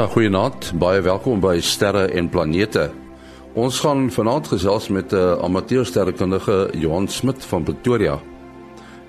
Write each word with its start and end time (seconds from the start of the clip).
Ja, 0.00 0.06
goeienaand. 0.08 0.70
Baie 0.80 1.02
welkom 1.04 1.42
by 1.44 1.58
Sterre 1.60 2.06
en 2.16 2.30
Planete. 2.32 2.86
Ons 3.52 3.82
gaan 3.84 4.06
vanaand 4.08 4.46
gesels 4.48 4.86
met 4.88 5.12
'n 5.12 5.16
uh, 5.16 5.44
amateursterrekundige 5.44 6.70
Johan 6.72 7.08
Smit 7.08 7.44
van 7.44 7.62
Pretoria. 7.62 8.16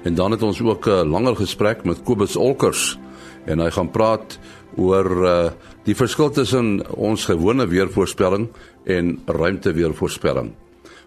En 0.03 0.15
dan 0.15 0.31
het 0.31 0.41
ons 0.41 0.61
ook 0.61 0.85
'n 0.85 0.89
uh, 0.89 1.11
langer 1.11 1.35
gesprek 1.35 1.83
met 1.83 2.03
Kobus 2.03 2.35
Olkers 2.35 2.99
en 3.45 3.59
hy 3.59 3.69
gaan 3.71 3.91
praat 3.91 4.39
oor 4.75 5.25
uh, 5.25 5.51
die 5.83 5.95
verskil 5.95 6.29
tussen 6.29 6.83
ons 6.95 7.25
gewone 7.25 7.67
weervoorspelling 7.67 8.49
en 8.83 9.21
ruimteweervoorspelling. 9.25 10.51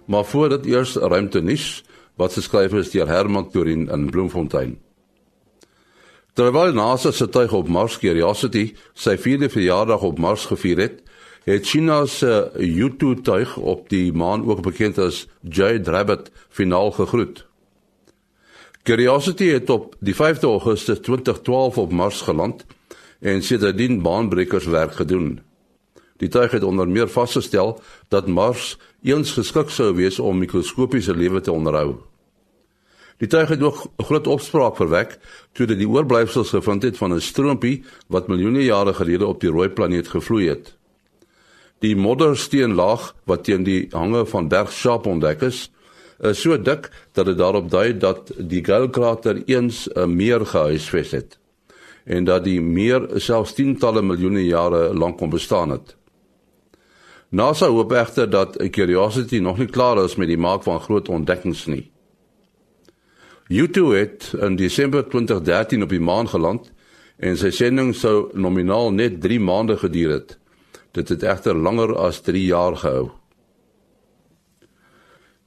Maar 0.07 0.25
voordat 0.25 0.67
eers 0.67 0.97
ruimte 0.97 1.41
nuus 1.41 1.85
wat 2.17 2.33
geskryf 2.33 2.73
is 2.73 2.91
deur 2.91 3.09
Herman 3.09 3.51
Torin 3.51 3.89
in 3.91 4.11
Bloemfontein. 4.11 4.84
Terwyl 6.35 6.73
NASA 6.75 7.13
se 7.13 7.29
tuig 7.29 7.53
op 7.55 7.69
Mars 7.71 7.95
Curiosity 8.03 8.73
sy 8.99 9.13
vierde 9.23 9.47
verjaardag 9.55 10.03
op 10.03 10.19
Mars 10.19 10.49
gevier 10.51 10.81
het, 10.83 10.97
het 11.47 11.67
China 11.67 12.01
se 12.11 12.51
Yutu 12.59 13.13
tuig 13.23 13.53
op 13.57 13.85
die 13.89 14.11
maan 14.13 14.43
ook 14.43 14.65
bekend 14.67 14.99
as 14.99 15.29
Jade 15.47 15.91
Rabbit 15.91 16.33
finaal 16.49 16.91
gegroet. 16.97 17.45
Curiosity 18.83 19.53
het 19.53 19.71
op 19.71 19.95
die 20.01 20.15
5de 20.15 20.49
Augustus 20.51 20.99
2012 21.07 21.79
op 21.79 21.93
Mars 21.93 22.21
geland 22.27 22.67
en 23.21 23.43
sedertdien 23.43 24.03
baanbrekers 24.03 24.67
werk 24.67 24.99
gedoen. 24.99 25.39
Die 26.19 26.29
tuig 26.29 26.51
het 26.51 26.63
onder 26.63 26.89
meer 26.89 27.09
vasgestel 27.09 27.79
dat 28.09 28.27
Mars 28.27 28.75
eens 29.03 29.33
geskik 29.39 29.71
sou 29.71 29.95
wees 29.95 30.19
om 30.19 30.39
mikroskopiese 30.39 31.15
lewe 31.15 31.41
te 31.41 31.53
onderhou. 31.53 31.95
Die 33.23 33.29
tuig 33.29 33.49
het 33.49 33.63
ook 33.63 33.85
groot 33.97 34.27
opspraak 34.27 34.77
verwek 34.77 35.19
toe 35.53 35.67
dit 35.67 35.79
die 35.79 35.89
oorblyfsels 35.89 36.51
gevind 36.51 36.83
het 36.83 36.97
van 36.97 37.15
'n 37.15 37.21
stroompie 37.21 37.85
wat 38.09 38.29
miljoene 38.29 38.65
jare 38.65 38.95
gelede 38.95 39.27
op 39.27 39.41
die 39.41 39.51
rooi 39.51 39.69
planeet 39.69 40.09
gevloei 40.09 40.49
het. 40.49 40.75
Die 41.79 41.97
moddersteenlaag 41.97 43.15
wat 43.25 43.45
teen 43.45 43.63
die 43.63 43.87
hange 43.91 44.27
van 44.27 44.49
Berg 44.49 44.73
Sharp 44.73 45.07
ontdek 45.07 45.43
is, 45.43 45.71
is 46.21 46.41
so 46.41 46.63
dik 46.63 46.91
dat 47.13 47.27
dit 47.27 47.39
daarop 47.39 47.71
dui 47.71 47.99
dat 47.99 48.33
die 48.39 48.65
Gale-krater 48.65 49.43
eens 49.47 49.89
'n 49.95 50.17
meer 50.17 50.47
gehuisves 50.47 51.11
het 51.11 51.39
en 52.05 52.25
dat 52.25 52.45
die 52.45 52.61
meer 52.61 53.09
selfs 53.17 53.53
tientalle 53.53 54.03
miljoene 54.03 54.45
jare 54.45 54.95
lank 54.95 55.19
kon 55.19 55.31
bestaan 55.31 55.71
het. 55.71 55.97
NASA 57.29 57.67
hoop 57.67 57.93
egter 57.93 58.31
dat 58.31 58.57
Curiosity 58.71 59.39
nog 59.39 59.59
nie 59.59 59.67
klaar 59.67 60.05
is 60.05 60.17
met 60.17 60.29
die 60.29 60.39
maak 60.39 60.63
van 60.63 60.81
groot 60.81 61.09
ontdekkings 61.09 61.67
nie. 61.67 61.94
YouTube 63.49 63.97
het 63.97 64.31
in 64.41 64.57
Desember 64.57 65.03
2013 65.05 65.83
op 65.83 65.91
die 65.93 66.01
maan 66.01 66.29
geland 66.29 66.71
en 67.21 67.37
sy 67.37 67.51
sending 67.53 67.91
sou 67.93 68.31
nominaal 68.33 68.89
net 68.97 69.19
3 69.21 69.37
maande 69.41 69.77
geduur 69.77 70.15
het. 70.15 70.39
Dit 70.97 71.13
het 71.13 71.27
egter 71.29 71.55
langer 71.55 71.93
as 72.01 72.23
3 72.25 72.41
jaar 72.41 72.77
gehou. 72.81 73.11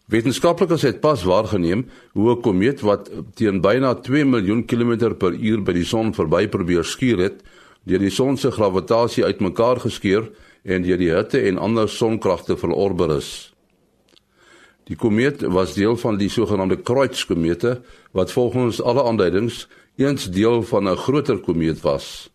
Wetenskaplikes 0.08 0.86
het 0.86 1.02
pas 1.02 1.23
waargeneem 1.26 1.88
hoe 2.14 2.36
'n 2.36 2.42
komeet 2.42 2.81
wat 2.81 3.09
teen 3.34 3.62
byna 3.62 3.95
2 3.95 4.26
miljoen 4.26 4.66
kilometer 4.66 5.16
per 5.16 5.34
uur 5.34 5.64
by 5.64 5.73
die 5.73 5.86
son 5.86 6.14
verby 6.14 6.48
probeer 6.48 6.84
skuur 6.84 7.17
het, 7.17 7.44
deur 7.84 8.00
die 8.00 8.09
son 8.09 8.38
se 8.38 8.52
gravitasie 8.52 9.26
uitmekaar 9.26 9.80
geskeur 9.80 10.30
en 10.64 10.82
deur 10.82 10.98
die 10.98 11.11
hitte 11.11 11.42
en 11.42 11.58
ander 11.58 11.89
sonkragte 11.89 12.58
verorber 12.58 13.17
is. 13.17 13.57
Die 14.88 14.96
komeet 14.96 15.42
was 15.42 15.74
deel 15.76 15.98
van 16.00 16.18
die 16.18 16.30
sogenaamde 16.30 16.80
Kreutz-komete 16.80 17.82
wat 18.16 18.32
volgens 18.32 18.82
alle 18.82 19.04
aanduidings 19.04 19.68
eens 19.96 20.30
deel 20.32 20.64
van 20.64 20.90
'n 20.90 20.96
groter 20.96 21.38
komeet 21.38 21.82
was. 21.82 22.30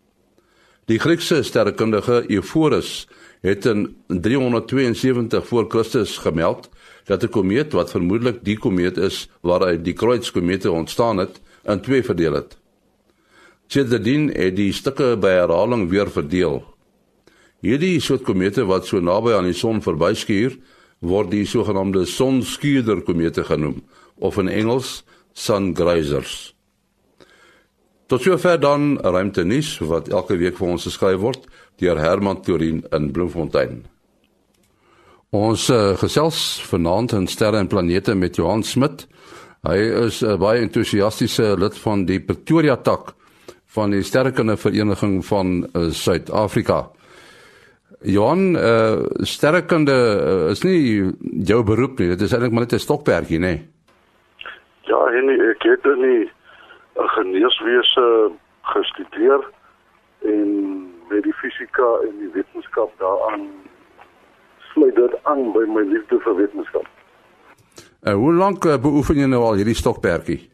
Die 0.85 0.99
Griekse 0.99 1.43
sterrekundige 1.43 2.25
Ephorus 2.27 3.07
het 3.41 3.65
in 3.65 3.95
372 4.07 5.47
voor 5.47 5.65
Christus 5.67 6.17
gemeld 6.17 6.69
dat 7.03 7.23
'n 7.23 7.29
komeet 7.29 7.73
wat 7.73 7.89
vermoedelik 7.89 8.43
die 8.43 8.57
komeet 8.57 8.97
is 8.97 9.29
waaruit 9.41 9.83
die 9.83 9.93
Kreutz-komete 9.93 10.71
ontstaan 10.71 11.17
het, 11.17 11.41
in 11.63 11.81
twee 11.81 12.03
verdeel 12.03 12.33
het. 12.33 12.57
Sedertdien 13.67 14.29
het 14.29 14.55
die 14.55 14.73
stukke 14.73 15.17
by 15.17 15.27
herhaling 15.27 15.89
weer 15.89 16.11
verdeel. 16.11 16.63
Hierdie 17.59 17.99
soort 17.99 18.21
komete 18.21 18.65
wat 18.65 18.85
so 18.85 18.99
naby 18.99 19.31
aan 19.31 19.47
die 19.47 19.53
son 19.53 19.81
verbyskuur, 19.81 20.57
word 21.03 21.31
die 21.33 21.45
sogenaamde 21.45 22.05
sonskuurder 22.07 23.03
komete 23.03 23.43
genoem 23.43 23.81
of 24.23 24.37
in 24.39 24.47
Engels 24.47 25.03
sun 25.33 25.73
grazers. 25.75 26.53
Tot 28.07 28.23
sover 28.23 28.59
dan 28.59 28.97
ruimte 29.01 29.43
nuus 29.43 29.77
wat 29.81 30.11
elke 30.11 30.37
week 30.39 30.59
vir 30.59 30.75
ons 30.75 30.87
geskryf 30.87 31.19
word 31.23 31.47
deur 31.81 31.99
Herman 31.99 32.41
Torin 32.45 32.83
in 32.93 33.11
Bloemfontein. 33.11 33.81
Ons 35.33 35.65
uh, 35.73 35.95
gesels 35.97 36.61
vanaand 36.69 37.15
in 37.17 37.27
sterre 37.27 37.57
en 37.57 37.67
planete 37.67 38.13
met 38.15 38.37
Johan 38.37 38.61
Smit. 38.63 39.07
Hy 39.65 39.79
is 40.05 40.21
'n 40.21 40.35
uh, 40.35 40.37
baie 40.37 40.61
entoesiastiese 40.61 41.55
lid 41.57 41.77
van 41.81 42.05
die 42.05 42.19
Pretoria 42.19 42.75
tak 42.75 43.15
van 43.73 43.89
die 43.89 44.03
sterrekunde 44.03 44.57
vereniging 44.57 45.25
van 45.25 45.65
uh, 45.73 45.89
Suid-Afrika. 45.89 46.91
Johan, 48.03 48.55
uh, 48.55 49.05
sterrekunde 49.23 49.93
uh, 49.95 50.49
is 50.51 50.63
nie 50.63 51.11
jou 51.47 51.63
beroep 51.63 51.99
nie. 51.99 52.09
Dit 52.11 52.21
is 52.21 52.33
eintlik 52.33 52.51
maar 52.51 52.65
net 52.65 52.73
'n 52.75 52.83
stokperdjie, 52.83 53.39
nê? 53.39 53.53
Nee. 53.55 53.69
Ja, 54.91 54.99
en 55.07 55.29
ek 55.29 55.63
het 55.63 55.85
nie 55.97 56.27
'n 56.99 57.09
geneeswese 57.15 58.31
gestudeer 58.61 59.41
en 60.21 60.49
met 61.09 61.23
die 61.23 61.33
fisika 61.33 61.87
en 62.03 62.17
die 62.19 62.31
wetenskap 62.33 62.91
daaraan 62.99 63.47
sluit 64.73 64.95
dit 64.95 65.13
aan 65.23 65.51
by 65.51 65.63
my 65.67 65.81
liefde 65.81 66.19
vir 66.19 66.35
wetenskap. 66.35 66.87
En 68.03 68.13
uh, 68.13 68.17
hoe 68.17 68.33
lank 68.33 68.65
uh, 68.65 68.77
beoefen 68.77 69.15
jy 69.15 69.25
nou 69.25 69.43
al 69.43 69.55
hierdie 69.55 69.79
stokperdjie? 69.79 70.49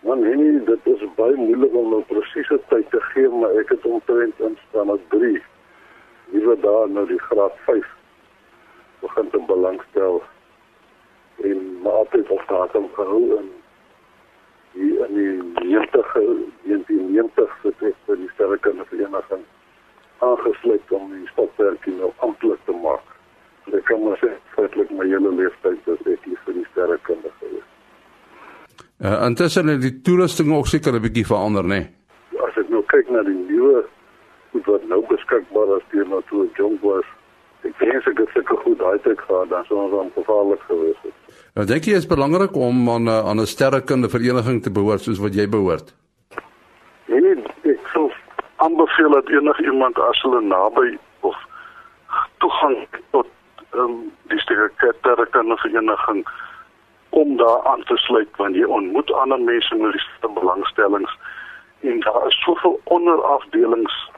Man, 0.00 0.20
nee, 0.20 0.64
dit 0.64 0.80
is 0.84 1.06
baie 1.16 1.36
moeilik 1.36 1.74
om 1.74 1.94
'n 1.94 2.04
presiese 2.04 2.60
tyd 2.68 2.90
te 2.90 3.00
gee, 3.00 3.28
maar 3.28 3.50
ek 3.50 3.68
het 3.68 3.84
omtrent 3.86 4.40
in 4.40 4.58
staan 4.68 4.90
as 4.90 5.00
3 5.08 5.40
nuwe 6.32 6.56
daar 6.60 6.88
nou 6.88 7.06
die 7.06 7.20
graad 7.28 7.56
5 7.66 7.86
begin 9.00 9.30
te 9.30 9.40
belangstel 9.46 10.22
en 11.42 11.80
maar 11.82 11.92
altyd 11.92 12.28
op 12.30 12.44
datum 12.48 12.88
gehou 12.94 13.24
en 13.38 13.48
hier 14.72 15.06
in 15.08 15.14
die 15.14 15.66
90 15.68 16.12
1990 16.12 17.56
het 17.62 17.88
ek 17.90 17.96
vir 18.06 18.20
die 18.22 18.30
sterrekunde 18.34 18.84
vereniging 18.90 19.44
aangesluit 20.22 20.94
om 20.98 21.10
die 21.12 21.26
stopwerkie 21.32 21.94
nou 21.98 22.12
amptelik 22.24 22.60
te 22.68 22.74
maak. 22.84 23.06
So 23.64 23.76
ek 23.78 23.88
kan 23.90 24.02
maar 24.04 24.20
sê 24.22 24.30
feitelik 24.54 24.92
my 24.94 25.06
hele 25.10 25.32
lewenstyd 25.34 25.90
is 25.94 26.04
ek 26.14 26.28
hier 26.28 26.38
vir 26.46 26.58
die 26.60 26.68
sterrekunde 26.70 27.32
gewees. 27.40 27.68
Uh, 29.02 29.18
intussen 29.26 29.72
het 29.72 29.82
die 29.82 29.96
toerusting 30.06 30.52
ook 30.54 30.70
seker 30.70 30.94
'n 30.94 31.02
bietjie 31.02 31.26
verander, 31.26 31.64
né? 31.64 31.80
Nee? 31.80 32.40
As 32.46 32.56
ek 32.56 32.70
nou 32.70 32.82
kyk 32.86 33.10
na 33.10 33.22
die 33.26 33.38
nuwe 33.50 33.84
goed 34.52 34.68
wat 34.70 34.84
nou 34.88 35.00
beskikbaar 35.08 35.76
is 35.76 35.88
teenoor 35.90 36.22
toe 36.28 36.46
jong 36.58 36.78
was. 36.82 37.08
Ek 37.62 37.78
dink 37.78 38.06
ek 38.10 38.18
het 38.18 38.34
seker 38.34 38.58
goed 38.64 38.78
daai 38.78 38.98
tyd 39.04 39.20
gehad, 39.20 39.48
dan 39.48 39.64
sou 39.68 39.78
ons 39.78 39.98
ongevaarlik 40.04 40.62
gewees 40.68 41.02
het. 41.02 41.36
Nou 41.56 41.66
dink 41.68 41.86
jy 41.88 41.98
is 42.00 42.08
belangrik 42.08 42.56
om 42.56 42.88
aan 42.90 43.04
'n 43.04 43.08
eh, 43.08 43.28
aan 43.28 43.40
'n 43.40 43.46
sterrekunde 43.46 44.08
vereniging 44.08 44.62
te 44.62 44.70
behoort 44.70 45.00
soos 45.00 45.18
wat 45.18 45.34
jy 45.34 45.48
behoort? 45.48 45.94
Nee, 47.06 47.36
ek 47.64 47.86
sou 47.92 48.10
aanbeveel 48.56 49.10
dat 49.10 49.28
enigiemand 49.28 49.98
as 49.98 50.22
hulle 50.22 50.40
naby 50.40 50.98
of 51.20 51.36
toegang 52.38 52.86
tot 53.10 53.26
um, 53.74 54.12
die 54.28 54.38
sterrekunde 54.38 55.56
vereniging 55.56 56.26
om 57.10 57.36
daar 57.36 57.60
aan 57.62 57.82
te 57.84 57.96
sluit 57.96 58.28
want 58.36 58.56
jy 58.56 58.64
ontmoet 58.64 59.12
ander 59.12 59.40
mense 59.40 59.74
met 59.74 59.92
dieselfde 59.92 60.40
belangstellings 60.40 61.18
en 61.80 62.00
daar 62.00 62.26
is 62.26 62.42
soveel 62.42 62.80
onderafdelings 62.84 64.10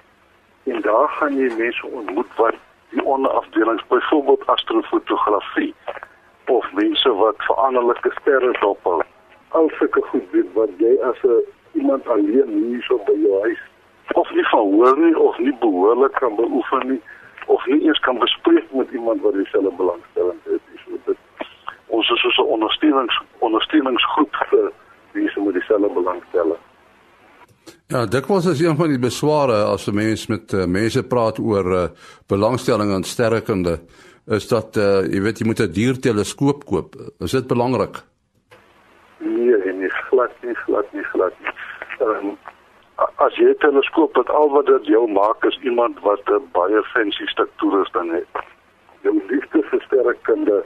en 0.64 0.80
daar 0.80 1.08
gaan 1.08 1.36
jy 1.36 1.50
mense 1.56 1.86
ontmoet 1.86 2.36
wat 2.36 2.54
die 2.90 3.04
onderafdelings 3.04 3.86
byvoorbeeld 3.86 4.46
astrofotografie 4.46 5.74
of 6.46 6.72
mense 6.72 7.12
wat 7.12 7.34
veranderlike 7.36 8.10
sterre 8.20 8.56
dophou. 8.60 9.02
Al 9.48 9.70
sulke 9.78 10.02
goed 10.02 10.30
weet 10.30 10.52
wat 10.52 10.70
jy 10.78 10.96
as 11.02 11.22
'n 11.22 11.42
iemand 11.72 12.08
alleen 12.08 12.48
hier 12.48 12.82
so 12.82 12.98
by 13.06 13.12
jou 13.12 13.40
huis 13.42 13.62
of 14.12 14.30
nie 14.30 14.44
verhoor 14.44 14.98
nie 14.98 15.18
of 15.18 15.38
nie 15.38 15.56
behoorlik 15.60 16.12
kan 16.12 16.34
beoefen 16.36 16.88
nie 16.88 17.02
of 17.46 17.66
nie 17.66 17.86
eens 17.86 17.98
kan 17.98 18.18
bespreek 18.18 18.72
met 18.72 18.90
iemand 18.90 19.20
wat 19.20 19.32
dieselfde 19.32 19.72
belangstelling 19.76 20.38
het 20.44 20.60
nie. 20.70 20.80
So 20.84 20.90
dit 21.04 21.16
ons 21.86 22.10
is 22.10 22.20
so 22.20 22.42
'n 22.42 22.48
ondersteunings 22.48 23.20
ondersteuningsgroep 23.38 24.36
vir 24.36 24.72
mense 25.12 25.40
met 25.40 25.54
dieselfde 25.54 25.88
belangstelling. 25.88 26.62
Ja, 27.86 28.06
dit 28.06 28.26
was 28.26 28.46
as 28.46 28.60
een 28.60 28.76
van 28.76 28.88
die 28.88 28.98
besware 28.98 29.64
as 29.64 29.86
'n 29.86 29.94
mens 29.94 30.26
met 30.26 30.52
uh, 30.52 30.64
mense 30.66 31.02
praat 31.02 31.38
oor 31.38 31.66
uh, 31.72 31.84
belangstelling 32.26 32.92
aan 32.92 33.04
sterrekunde, 33.04 33.78
is 34.26 34.48
dat 34.48 34.76
uh, 34.76 35.04
jy 35.12 35.20
weet 35.20 35.38
jy 35.38 35.46
moet 35.46 35.60
'n 35.60 35.72
dierteleskoop 35.72 36.64
koop. 36.64 36.96
Is 37.18 37.30
dit 37.30 37.46
belangrik? 37.46 38.02
Nee, 39.18 39.56
en 39.68 39.78
nie 39.78 39.90
glad 39.90 40.32
nie, 40.42 40.54
glad 40.54 40.92
nie, 40.92 41.04
glad 41.04 41.32
nie. 41.40 41.52
Um, 42.00 42.38
as 43.16 43.36
jy 43.36 43.50
'n 43.50 43.58
teleskoop 43.58 44.16
het 44.16 44.30
al 44.30 44.50
wat 44.50 44.66
dit 44.66 44.86
jou 44.86 45.10
maak 45.10 45.44
is 45.44 45.58
iemand 45.62 46.00
wat 46.00 46.22
'n 46.30 46.48
baie 46.52 46.82
fancy 46.82 47.26
stuk 47.26 47.50
toerusting 47.56 48.12
het. 48.12 48.44
Jou 49.02 49.22
liefde 49.28 49.62
vir 49.62 49.80
sterrekunde 49.80 50.64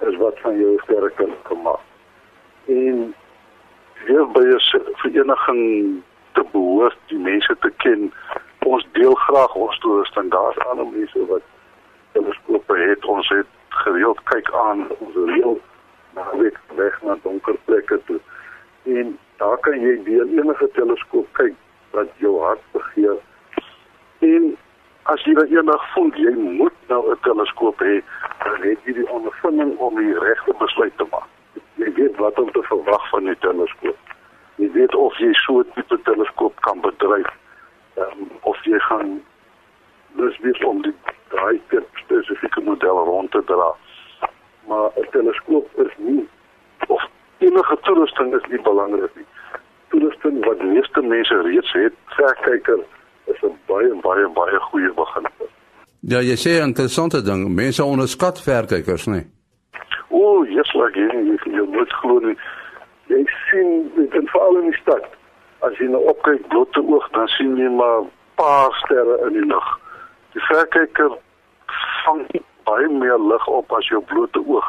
is 0.00 0.16
wat 0.16 0.38
van 0.40 0.58
jou 0.58 0.78
sterrekunde 0.82 1.36
gemaak. 1.44 1.80
En 2.66 3.14
jy 4.06 4.26
by 4.32 4.44
'n 4.44 4.60
vereniging 5.02 6.02
te 6.38 6.44
behoort, 6.52 6.98
die 7.12 7.18
mense 7.18 7.56
te 7.60 7.70
ken. 7.84 8.12
Ons 8.66 8.86
deel 8.92 9.14
graag 9.26 9.54
ons 9.54 9.78
toerusting. 9.84 10.30
Daar's 10.30 10.58
ander 10.70 10.86
mense 10.86 11.26
wat 11.30 11.46
teleskope 12.12 12.78
het. 12.78 13.04
Ons 13.04 13.28
het 13.34 13.50
gereeld 13.82 14.20
kyk 14.30 14.52
aan 14.64 14.86
ons 14.98 15.18
reël 15.30 15.58
na 16.14 16.26
weg 16.42 16.60
weg 16.80 17.02
na 17.02 17.16
donker 17.22 17.56
plekke 17.64 18.00
toe. 18.10 18.20
En 18.98 19.18
daar 19.42 19.58
kan 19.66 19.80
jy 19.80 19.98
deur 20.06 20.30
enige 20.38 20.70
teleskoop 20.78 21.28
kyk 21.40 21.54
wat 21.96 22.10
jou 22.22 22.34
hart 22.42 22.64
begeer. 22.72 23.18
En 24.30 24.50
as 25.12 25.24
jy 25.26 25.34
eendag 25.46 25.84
voel 25.94 26.10
jy 26.22 26.34
moet 26.36 26.74
nou 26.92 27.02
'n 27.12 27.22
teleskoop 27.26 27.78
hê, 27.88 28.02
dan 28.44 28.60
het 28.62 28.78
jy 28.84 28.92
die 29.00 29.10
ondervinding 29.10 29.76
om 29.78 29.96
die 29.96 30.18
regte 30.18 30.54
besluit 30.58 30.96
te 30.96 31.06
maak. 31.10 31.30
Jy 31.74 31.92
weet 31.94 32.16
wat 32.16 32.38
om 32.38 32.50
te 32.52 32.62
verwag 32.62 33.08
van 33.10 33.30
'n 33.30 33.36
teleskoop. 33.40 33.97
Weet 34.88 35.00
of 35.00 35.18
jy 35.18 35.32
so 35.32 35.60
'n 35.60 35.66
tipe 35.74 35.98
teleskoop 36.02 36.60
kan 36.60 36.80
bedryf. 36.80 37.28
Um, 37.98 38.30
of 38.42 38.56
jy 38.64 38.78
gaan 38.78 39.20
dus 40.16 40.38
weer 40.38 40.66
om 40.66 40.82
die 40.82 40.94
daai 41.28 41.60
spesifieke 41.94 42.60
model 42.60 43.04
rond 43.04 43.30
te 43.30 43.42
dra. 43.44 43.74
Maar 44.68 44.90
'n 44.96 45.08
teleskoop 45.10 45.68
is 45.84 45.92
nie 45.96 46.28
of 46.86 47.02
enige 47.38 47.78
toerusting 47.82 48.34
is 48.34 48.50
nie 48.50 48.62
belangrik 48.62 49.14
nie. 49.14 49.26
Toerusting 49.88 50.44
wat 50.44 50.58
die 50.58 50.68
meeste 50.68 51.00
mense 51.00 51.40
reeds 51.42 51.72
het, 51.72 51.92
verkyker 52.06 52.80
is 53.24 53.42
'n 53.42 53.58
baie 53.66 53.94
baie 54.00 54.28
baie 54.28 54.58
goeie 54.60 54.92
begin. 54.94 55.26
Ja, 56.00 56.20
jy 56.20 56.36
sê 56.36 56.50
'n 56.60 56.68
interessante 56.68 57.22
ding, 57.22 57.54
mense 57.54 57.84
onderskat 57.84 58.40
verkykers, 58.42 59.06
nee. 59.06 59.26
O, 60.08 60.44
yes, 60.44 60.72
like 60.72 60.98
jy, 60.98 61.08
jy, 61.12 61.36
jy 61.44 61.64
moet 61.66 61.92
glo 61.92 62.18
nie. 62.18 62.38
Jy 63.08 63.24
sien 63.48 63.90
dit 63.96 64.14
in 64.14 64.28
veral 64.28 64.60
in 64.60 64.70
die 64.70 64.80
stad. 64.80 65.04
As 65.66 65.76
jy 65.80 65.88
nou 65.90 66.02
opkyk 66.12 66.48
blote 66.52 66.82
oog, 66.84 67.06
dan 67.16 67.28
sien 67.34 67.56
jy 67.56 67.68
maar 67.72 68.04
paar 68.36 68.74
sterre 68.84 69.16
in 69.26 69.32
die 69.32 69.46
lug. 69.46 69.70
Die 70.36 70.44
verkyker 70.46 71.16
vang 72.04 72.26
baie 72.68 72.88
meer 72.88 73.18
lig 73.30 73.46
op 73.48 73.72
as 73.72 73.88
jou 73.88 74.02
blote 74.12 74.42
oog 74.44 74.68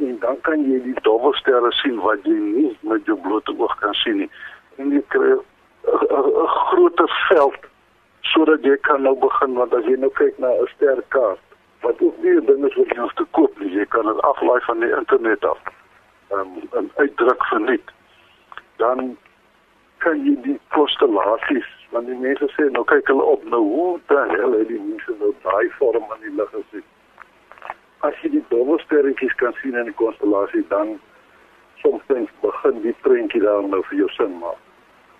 en 0.00 0.18
dan 0.20 0.36
kan 0.46 0.62
jy 0.64 0.78
die 0.84 0.96
dobbelsterre 1.04 1.72
sien 1.80 1.98
wat 2.04 2.24
jy 2.28 2.36
nie 2.36 2.70
met 2.88 3.08
jou 3.08 3.16
blote 3.24 3.52
oog 3.58 3.74
kan 3.80 3.96
sien 4.02 4.22
nie. 4.22 4.30
En 4.78 4.92
jy 4.94 5.02
kry 5.14 5.32
'n 5.34 6.46
groter 6.68 7.10
veld 7.28 7.66
sodat 8.32 8.64
jy 8.64 8.76
kan 8.88 9.02
nou 9.02 9.16
begin 9.26 9.54
want 9.54 9.74
as 9.74 9.84
jy 9.84 9.96
nou 9.96 10.12
kyk 10.20 10.38
na 10.38 10.48
'n 10.52 10.68
sterkaart 10.76 11.40
wat 11.82 12.02
ook 12.02 12.16
nie 12.22 12.36
'n 12.36 12.46
ding 12.46 12.64
is 12.68 12.76
wat 12.76 12.88
jy 12.94 13.00
hoef 13.00 13.14
te 13.14 13.26
koop 13.30 13.58
nie, 13.58 13.72
jy 13.72 13.86
kan 13.86 14.06
dit 14.06 14.22
aflaai 14.22 14.60
van 14.60 14.80
die 14.80 14.96
internet 14.96 15.44
af. 15.44 15.58
Ehm 16.30 16.40
um, 16.40 16.84
'n 16.84 16.90
uitdruk 16.96 17.44
verniet. 17.44 17.90
Dan 18.76 19.16
kan 19.98 20.24
jy 20.24 20.36
die 20.42 20.60
konstellasies 20.68 21.68
want 21.90 22.06
die 22.06 22.16
mense 22.16 22.46
sê 22.56 22.70
nou 22.70 22.84
kyk 22.84 23.06
hulle 23.06 23.22
op 23.22 23.44
nou 23.44 23.62
hoe 23.62 24.00
dan 24.06 24.30
hel 24.30 24.52
het 24.52 24.68
die 24.68 24.80
mense 24.80 25.14
nou 25.18 25.34
daai 25.42 25.70
vorm 25.78 26.06
in 26.14 26.20
die 26.20 26.36
lug 26.36 26.50
gesien 26.50 26.86
as 28.06 28.16
jy 28.22 28.30
die 28.32 28.44
dobbelsterretjies 28.48 29.34
kan 29.40 29.52
sien 29.60 29.76
in 29.76 29.88
die 29.90 29.98
konstellasie 30.00 30.62
dan 30.68 30.94
soms 31.82 32.04
begin 32.40 32.80
die 32.84 32.94
prentjie 33.04 33.42
daar 33.44 33.66
nou 33.68 33.80
vir 33.88 33.98
jou 34.02 34.08
sin 34.16 34.38
maak. 34.40 34.58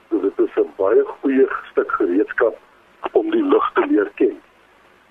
So 0.08 0.20
dit 0.20 0.38
is 0.44 0.56
'n 0.56 0.72
baie 0.76 1.02
goeie 1.04 1.46
stuk 1.70 1.92
gereedskap 1.92 2.56
om 3.12 3.30
die 3.30 3.44
lig 3.44 3.66
te 3.74 3.86
leer 3.86 4.10
ken. 4.14 4.36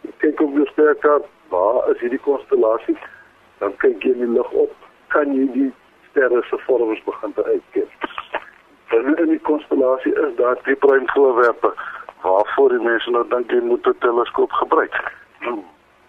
Jy 0.01 0.11
kyk 0.17 0.41
op 0.41 0.53
jou 0.53 0.65
sterkaart, 0.65 1.25
waar 1.49 1.89
is 1.91 1.99
hierdie 1.99 2.25
konstellasie? 2.25 2.97
Dan 3.59 3.77
kyk 3.77 4.03
jy 4.03 4.11
in 4.11 4.25
die 4.25 4.33
lig 4.37 4.51
op, 4.51 4.73
kan 5.07 5.33
jy 5.33 5.45
die 5.53 5.73
sterre 6.09 6.41
se 6.49 6.57
vorms 6.57 7.03
begin 7.03 7.33
te 7.33 7.43
uitken. 7.43 7.87
Binne 8.89 9.15
in 9.21 9.29
die 9.29 9.39
konstellasie 9.39 10.13
is 10.15 10.35
daar 10.35 10.57
diep 10.63 10.83
ruim 10.83 11.09
voorwerpe 11.09 11.73
waarvoor 12.21 12.69
die 12.69 12.83
mense 12.83 13.11
nou 13.11 13.25
dink 13.29 13.51
jy 13.51 13.59
moet 13.61 13.87
'n 13.87 13.97
teleskoop 13.99 14.51
gebruik. 14.51 14.95
Nou, 15.39 15.59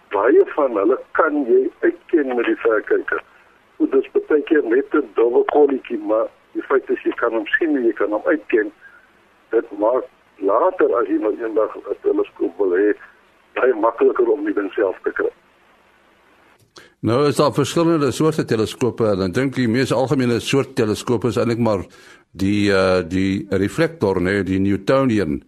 baie 0.09 0.43
van 0.45 0.77
hulle 0.77 0.99
kan 1.11 1.45
jy 1.45 1.69
uitken 1.79 2.35
met 2.35 2.45
die 2.45 2.55
verkyker. 2.55 3.23
Dit 3.77 3.93
is 3.93 4.11
baie 4.11 4.41
keer 4.41 4.63
net 4.63 4.93
'n 4.93 5.09
dubbel 5.15 5.43
kolletjie, 5.43 5.99
maar 5.99 6.27
die 6.51 6.63
feit 6.63 6.89
is 6.89 7.03
jy 7.03 7.11
kan 7.11 7.31
hom 7.33 7.45
sien 7.45 7.75
en 7.75 7.85
jy 7.85 7.93
kan 7.93 8.11
hom 8.11 8.25
uitken. 8.25 8.71
Dit 9.49 9.71
maak 9.71 10.03
later 10.35 10.95
as 10.95 11.07
jy 11.07 11.19
nou 11.19 11.35
eendag 11.39 11.75
'n 11.75 11.95
teleskoop 12.01 12.57
wil 12.57 12.71
hê, 12.77 12.93
baie 13.53 13.73
makliker 13.73 14.31
om 14.31 14.45
die 14.45 14.53
ding 14.53 14.71
self 14.73 14.97
te 15.03 15.11
kry. 15.11 15.31
Nou 17.01 17.23
is 17.25 17.35
daar 17.35 17.53
verskillende 17.53 18.11
soorte 18.11 18.43
teleskope 18.45 19.07
en 19.09 19.17
dan 19.17 19.31
dink 19.33 19.55
jy 19.57 19.63
mees 19.65 19.89
algemene 19.89 20.35
soort 20.37 20.75
teleskoop 20.77 21.23
is 21.25 21.37
eintlik 21.41 21.61
maar 21.65 21.81
die 22.37 22.69
uh 22.69 22.99
die 23.01 23.47
reflektor, 23.49 24.19
nee, 24.21 24.43
die 24.45 24.59
Newtonian. 24.61 25.39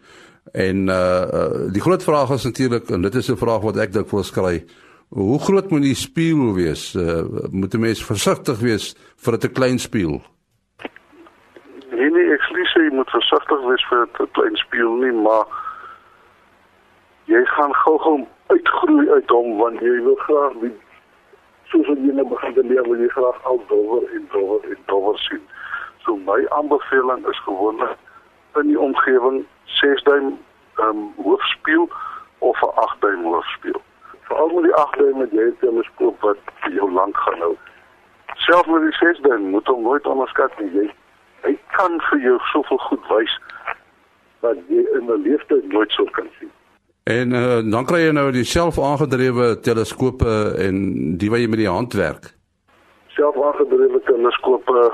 En 0.54 0.88
uh, 0.90 1.70
die 1.74 1.82
groot 1.82 2.02
vraag 2.04 2.32
is 2.34 2.48
natuurlik 2.48 2.90
en 2.90 3.06
dit 3.06 3.16
is 3.16 3.30
'n 3.30 3.38
vraag 3.38 3.62
wat 3.62 3.78
ek 3.78 3.94
dikwels 3.94 4.32
kry. 4.34 4.66
Hoe 5.10 5.40
groot 5.40 5.70
moet 5.70 5.86
die 5.86 5.96
spieël 5.96 6.56
wees? 6.58 6.96
Uh, 6.96 7.22
moet 7.52 7.74
'n 7.74 7.80
mens 7.86 8.02
versigtig 8.06 8.58
wees 8.60 8.96
vir 9.18 9.38
'n 9.38 9.54
klein 9.54 9.80
spieël? 9.80 10.22
Nee 11.94 12.10
nee, 12.10 12.34
ek 12.34 12.42
sê 12.50 12.82
jy 12.82 12.96
moet 12.98 13.10
versigtig 13.10 13.62
wees 13.70 13.86
vir 13.90 14.10
'n 14.10 14.32
klein 14.32 14.56
spieël 14.56 14.96
nie, 15.06 15.14
maar 15.22 15.46
jy 17.26 17.46
gaan 17.46 17.74
gou-gou 17.74 18.26
uitgroei 18.48 19.10
uit 19.10 19.30
hom 19.30 19.58
want 19.58 19.80
jy 19.80 20.02
wil 20.02 20.18
graag 20.26 20.58
die 20.62 20.74
soos 21.74 21.90
jy 22.06 22.14
nou 22.14 22.26
begin 22.30 22.54
te 22.54 22.64
leer, 22.70 22.86
wil 22.86 23.02
jy 23.02 23.10
graag 23.16 23.38
al 23.50 23.60
dowwer 23.70 24.04
en 24.14 24.26
dowwer 24.34 24.66
en 24.70 24.82
dowwer 24.92 25.18
sien. 25.26 25.42
So 26.06 26.18
my 26.28 26.40
aanbeveling 26.58 27.26
is 27.32 27.40
gewoonlik 27.48 27.98
in 28.62 28.70
die 28.70 28.80
omgewing 28.80 29.40
6 29.80 30.04
duim 30.10 30.36
ehm 30.78 30.90
um, 30.90 31.02
hoofspieël 31.26 31.90
of 32.50 32.62
'n 32.62 32.74
8 32.86 33.02
duim 33.02 33.24
hoofspieël. 33.24 33.82
Veral 34.28 34.54
met 34.56 34.64
die 34.70 34.76
8 34.76 34.98
duim 34.98 35.18
met 35.18 35.32
jy 35.32 35.48
'n 35.50 35.58
teleskoop 35.60 36.22
wat 36.22 36.38
jou 36.78 36.92
lank 36.92 37.18
gaan 37.18 37.40
hou. 37.40 37.56
Selfs 38.46 38.68
met 38.68 38.82
die 38.82 38.98
6 39.00 39.20
duim 39.26 39.50
moet 39.56 39.68
hom 39.68 39.82
nooit 39.82 40.06
onderskat 40.06 40.60
nie. 40.60 40.72
Jy 40.74 40.88
hy 41.44 41.58
kan 41.76 42.02
vir 42.10 42.20
jou 42.20 42.40
soveel 42.52 42.78
goed 42.78 43.08
wys 43.08 43.40
wat 44.40 44.58
jy 44.68 44.86
in 44.98 45.10
'n 45.10 45.22
lewe 45.26 45.62
nooit 45.74 45.92
sou 45.92 46.10
kan 46.10 46.30
sien. 46.40 46.52
En 47.04 47.34
uh, 47.36 47.60
dan 47.72 47.84
kry 47.84 48.06
jy 48.06 48.12
nou 48.16 48.30
die 48.32 48.46
self-aangedrewe 48.48 49.58
teleskope 49.60 50.36
en 50.64 50.78
die 51.20 51.28
wat 51.32 51.42
jy 51.44 51.50
met 51.52 51.60
die 51.60 51.68
hand 51.68 51.98
werk. 52.00 52.30
Self-aangedrewe 53.12 54.00
teleskope 54.08 54.86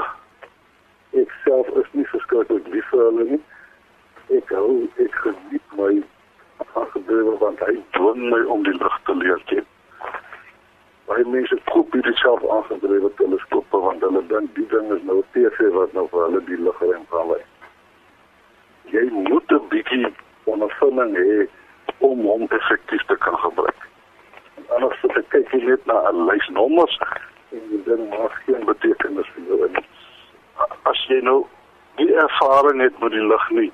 ek 1.21 1.35
self 1.43 1.69
is 1.77 1.91
nie 1.93 2.05
verskriklik 2.09 2.65
lief 2.73 2.87
vir 2.89 3.03
hulle 3.03 3.25
nie 3.35 3.41
ek 4.39 4.49
hou 4.57 4.71
ek 5.05 5.19
geniet 5.21 5.75
my 5.77 5.91
afgedrewe 6.81 7.35
want 7.43 7.61
hy 7.67 7.75
dwing 7.99 8.25
my 8.33 8.41
om 8.57 8.65
die 8.65 8.73
lig 8.73 8.97
te 9.05 9.17
leer 9.21 9.45
ken. 9.53 9.69
Baie 11.09 11.27
mense 11.29 11.61
koop 11.69 11.93
hierdie 11.93 12.17
self 12.23 12.41
aangedrewe 12.57 13.13
teleskope 13.21 13.83
want 13.85 14.01
hulle 14.07 14.25
dink 14.33 14.49
die 14.57 14.65
ding 14.73 14.89
is 14.97 15.05
nou 15.05 15.21
TV 15.37 15.69
wat 15.77 15.93
nou 15.93 16.07
vir 16.09 16.25
hulle 16.25 16.43
die 16.49 16.59
ligruim 16.65 17.05
gaan 17.13 17.31
lei. 17.35 17.41
Jy 18.97 19.05
moet 19.13 19.57
'n 19.59 19.69
bietjie 19.69 20.13
ondervinding 20.49 21.13
hê 21.21 21.47
om 22.00 22.25
hom 22.25 22.46
effektief 22.50 23.06
te 23.06 23.18
kan 23.18 23.38
gebruik. 23.38 23.88
En 24.56 24.63
anders 24.75 25.03
as 25.03 25.18
ek 25.22 25.29
kyk 25.29 25.53
net 25.53 25.86
na 25.86 25.98
'n 26.10 26.25
lys 26.27 26.48
nommers 26.50 27.00
en 27.51 27.62
die 27.70 27.84
ding 27.84 28.10
maak 28.10 28.36
geen 28.46 28.65
betekenis 28.65 29.29
vir 29.36 29.44
jou 29.48 29.70
nie. 29.72 29.86
As 30.91 31.06
jy 31.08 31.22
nou 31.22 31.46
die 31.96 32.13
ervaring 32.13 32.82
het 32.82 33.00
met 33.00 33.12
die 33.12 33.27
lig 33.27 33.50
nie, 33.50 33.72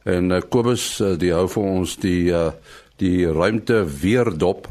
en 0.06 0.30
uh, 0.30 0.38
Kobus 0.48 1.00
uh, 1.02 1.16
die 1.18 1.32
hou 1.34 1.48
vir 1.50 1.64
ons 1.66 1.96
die 1.98 2.30
uh, 2.30 2.52
die 3.02 3.26
ruimte 3.26 3.80
weer 3.82 4.30
dop. 4.38 4.68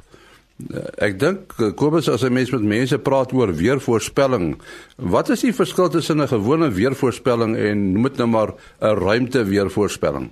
Uh, 0.63 0.85
ek 1.03 1.17
dink 1.19 1.57
Kobus 1.75 2.07
as 2.07 2.23
'n 2.23 2.31
mens 2.31 2.53
met 2.55 2.63
mense 2.63 2.99
praat 3.03 3.33
oor 3.33 3.51
weervoorspelling, 3.51 4.55
wat 4.95 5.29
is 5.29 5.43
die 5.43 5.51
verskil 5.51 5.89
tussen 5.89 6.23
'n 6.23 6.31
gewone 6.31 6.71
weervoorspelling 6.71 7.57
en 7.57 7.91
noem 7.91 8.03
dit 8.03 8.17
nou 8.23 8.27
maar 8.27 8.55
'n 8.79 8.95
ruimte 8.95 9.43
weervoorspelling? 9.43 10.31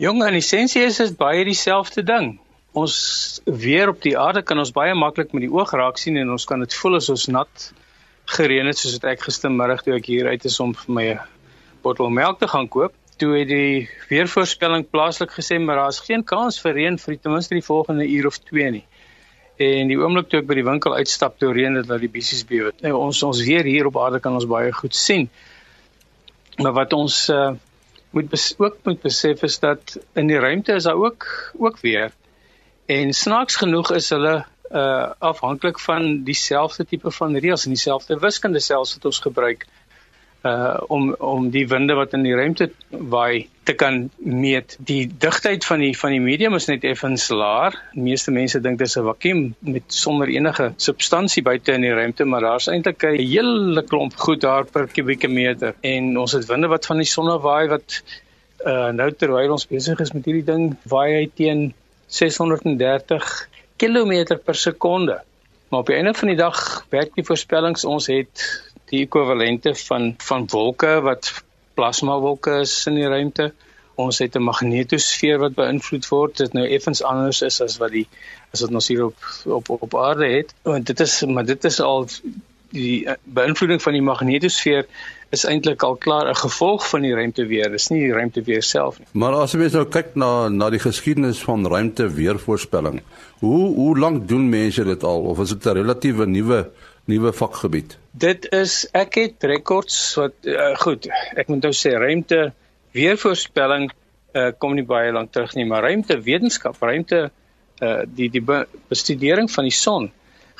Jong, 0.00 0.22
in 0.24 0.38
essensie 0.38 0.80
is 0.80 0.96
dit 0.96 1.16
baie 1.20 1.44
dieselfde 1.44 2.02
ding 2.02 2.38
ons 2.72 3.40
weer 3.44 3.90
op 3.90 4.02
die 4.02 4.14
aarde 4.18 4.42
kan 4.46 4.58
ons 4.62 4.72
baie 4.74 4.94
maklik 4.94 5.34
met 5.34 5.42
die 5.44 5.50
oog 5.52 5.72
raak 5.74 5.98
sien 5.98 6.16
en 6.20 6.30
ons 6.30 6.46
kan 6.46 6.62
dit 6.62 6.74
voel 6.82 7.00
as 7.00 7.08
ons 7.10 7.26
nat 7.34 7.66
gereën 8.36 8.66
het 8.70 8.78
soos 8.78 8.94
wat 8.98 9.10
ek 9.12 9.26
gistermiddag 9.26 9.82
toe 9.84 9.96
ek 9.96 10.06
hier 10.06 10.30
uit 10.30 10.44
is 10.46 10.58
om 10.62 10.72
vir 10.78 10.94
my 10.96 11.06
bottel 11.82 12.12
melk 12.14 12.38
te 12.40 12.48
gaan 12.48 12.68
koop. 12.70 12.94
Toe 13.20 13.32
het 13.34 13.48
die 13.50 13.88
weervoorspelling 14.08 14.86
plaaslik 14.88 15.34
gesê 15.34 15.58
maar 15.60 15.82
daar's 15.82 16.00
geen 16.06 16.22
kans 16.24 16.60
vir 16.62 16.78
reën 16.78 16.98
vir 17.02 17.18
ten 17.18 17.34
minste 17.34 17.58
die 17.58 17.66
volgende 17.66 18.06
uur 18.06 18.30
of 18.30 18.38
2 18.48 18.70
nie. 18.76 18.84
En 19.60 19.90
die 19.90 19.98
oomblik 19.98 20.30
toe 20.30 20.40
ek 20.40 20.48
by 20.48 20.60
die 20.60 20.68
winkel 20.68 20.94
uitstap 20.96 21.40
toe 21.42 21.52
reën 21.52 21.80
dit 21.80 21.88
dat 21.88 22.00
die 22.00 22.12
bissies 22.12 22.46
bewe. 22.48 22.72
Nou 22.86 22.94
ons 23.00 23.22
ons 23.26 23.42
weer 23.44 23.66
hier 23.66 23.90
op 23.90 23.98
aarde 24.00 24.22
kan 24.22 24.38
ons 24.38 24.48
baie 24.48 24.70
goed 24.72 24.94
sien. 24.94 25.28
Maar 26.60 26.76
wat 26.84 26.94
ons 26.96 27.26
uh, 27.34 27.50
moet 28.10 28.54
ook 28.58 28.76
moet 28.82 29.00
besef 29.00 29.42
is 29.42 29.58
dat 29.58 29.98
in 30.12 30.26
die 30.26 30.38
ruimte 30.38 30.72
is 30.72 30.82
daar 30.82 30.94
ook 30.94 31.52
ook 31.58 31.80
weer. 31.80 32.12
En 32.86 33.12
snaaks 33.12 33.56
genoeg 33.56 33.92
is 33.92 34.08
hulle 34.08 34.44
uh 34.70 35.10
afhanklik 35.18 35.78
van 35.78 36.22
dieselfde 36.22 36.84
tipe 36.86 37.10
van 37.10 37.36
reëls 37.36 37.64
en 37.64 37.74
dieselfde 37.74 38.18
wiskunde 38.18 38.60
selfs 38.60 38.94
wat 38.94 39.04
ons 39.04 39.18
gebruik 39.18 39.66
uh 40.42 40.80
om 40.88 41.14
om 41.18 41.50
die 41.50 41.66
winde 41.68 41.94
wat 41.94 42.14
in 42.16 42.22
die 42.24 42.34
ruimte 42.34 42.70
waai 42.88 43.48
te 43.68 43.74
kan 43.74 44.10
meet. 44.16 44.76
Die 44.78 45.10
digtheid 45.24 45.64
van 45.68 45.82
die 45.84 45.92
van 45.98 46.14
die 46.14 46.20
medium 46.20 46.54
is 46.56 46.68
net 46.70 46.84
effens 46.88 47.28
laer. 47.28 47.76
Die 47.92 48.04
meeste 48.06 48.32
mense 48.32 48.60
dink 48.60 48.78
dis 48.78 48.96
'n 48.96 49.04
vakuum 49.04 49.42
met 49.58 49.82
sonder 49.88 50.28
enige 50.28 50.72
substansie 50.76 51.42
buite 51.42 51.72
in 51.72 51.84
die 51.84 51.92
ruimte, 51.92 52.24
maar 52.24 52.40
daar's 52.40 52.68
eintlik 52.68 53.04
'n 53.04 53.20
hele 53.20 53.82
klomp 53.82 54.16
goed 54.16 54.40
daar 54.40 54.64
per 54.64 54.86
kubieke 54.86 55.28
meter. 55.28 55.74
En 55.80 56.16
ons 56.18 56.32
het 56.32 56.46
winde 56.46 56.68
wat 56.68 56.86
van 56.86 56.96
die 56.96 57.06
son 57.06 57.28
af 57.28 57.42
waai 57.42 57.68
wat 57.68 58.02
uh 58.66 58.90
nou 58.92 59.12
terwyl 59.12 59.52
ons 59.52 59.66
besig 59.66 60.00
is 60.00 60.12
met 60.12 60.24
hierdie 60.24 60.44
ding, 60.44 60.76
waai 60.84 61.14
hy 61.14 61.30
teen 61.34 61.74
630 62.06 63.48
km 63.76 64.36
per 64.44 64.54
sekonde. 64.54 65.20
Maar 65.68 65.80
op 65.80 65.86
die 65.86 65.96
einde 65.96 66.14
van 66.14 66.28
die 66.28 66.36
dag 66.36 66.86
werk 66.88 67.14
die 67.14 67.24
voorspellings 67.24 67.84
ons 67.84 68.06
het 68.06 68.69
die 68.90 69.04
ekwivalente 69.06 69.74
van 69.86 70.14
van 70.18 70.46
wolke 70.50 71.00
wat 71.06 71.32
plasma 71.78 72.18
wolke 72.20 72.60
is 72.64 72.74
in 72.90 72.98
die 72.98 73.08
ruimte. 73.08 73.52
Ons 74.00 74.18
het 74.18 74.36
'n 74.36 74.42
magnetosfeer 74.42 75.38
wat 75.38 75.54
beïnvloed 75.54 76.08
word. 76.08 76.36
Dit 76.36 76.52
nou 76.52 76.66
effens 76.66 77.02
anders 77.02 77.42
is 77.42 77.60
as 77.60 77.78
wat 77.78 77.92
die 77.92 78.08
as 78.52 78.60
wat 78.60 78.74
ons 78.74 78.88
hier 78.88 79.04
op 79.04 79.16
op 79.44 79.70
op 79.70 79.96
aarde 79.96 80.26
het. 80.26 80.54
Want 80.62 80.86
dit 80.86 81.00
is 81.00 81.24
maar 81.24 81.44
dit 81.44 81.64
is 81.64 81.80
al 81.80 82.08
die 82.70 83.06
eh, 83.06 83.14
beïnvloeding 83.24 83.82
van 83.82 83.92
die 83.92 84.02
magnetosfeer 84.02 84.86
is 85.30 85.44
eintlik 85.46 85.82
al 85.86 85.96
klaar 85.96 86.28
'n 86.30 86.36
gevolg 86.36 86.88
van 86.88 87.02
die 87.02 87.14
ruimteweer. 87.14 87.70
Dis 87.70 87.88
nie 87.88 88.00
die 88.00 88.12
ruimteweer 88.12 88.62
self 88.62 88.98
nie. 88.98 89.06
Maar 89.12 89.34
as 89.34 89.52
jy 89.52 89.70
nou 89.72 89.84
kyk 89.84 90.14
na 90.14 90.48
na 90.48 90.70
die 90.70 90.78
geskiedenis 90.78 91.42
van 91.42 91.66
ruimteweervoorspelling, 91.66 93.02
hoe 93.38 93.74
hoe 93.74 93.98
lank 93.98 94.28
doen 94.28 94.48
mense 94.48 94.84
dit 94.84 95.02
al 95.04 95.20
of 95.20 95.38
is 95.38 95.48
dit 95.48 95.66
'n 95.66 95.76
relatiewe 95.76 96.26
nuwe 96.26 96.70
nuwe 97.04 97.32
vakgebied? 97.32 97.96
Dit 98.10 98.48
is 98.52 98.84
ek 98.96 99.16
het 99.20 99.48
rekords 99.48 99.96
wat 100.18 100.34
uh, 100.48 100.74
goed, 100.82 101.08
ek 101.38 101.48
moet 101.52 101.62
nou 101.68 101.72
sê 101.76 101.94
ruimte 101.96 102.50
weervoorspelling 102.96 103.90
uh, 103.90 104.50
kom 104.58 104.74
nie 104.74 104.86
baie 104.86 105.12
lank 105.14 105.32
terug 105.32 105.54
nie, 105.58 105.66
maar 105.68 105.86
ruimtewetenskap, 105.86 106.80
ruimte 106.82 107.28
uh, 107.28 108.00
die 108.06 108.30
die 108.32 108.42
bestudering 108.42 109.50
van 109.50 109.68
die 109.68 109.76
son 109.76 110.10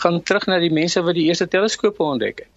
gaan 0.01 0.23
terug 0.25 0.47
na 0.49 0.59
die 0.63 0.73
mense 0.73 1.03
wat 1.05 1.19
die 1.19 1.27
eerste 1.29 1.49
teleskope 1.51 2.03
ontdek 2.03 2.45
het. 2.45 2.55